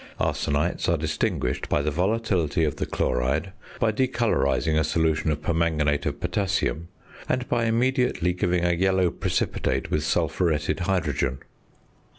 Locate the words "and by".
7.29-7.65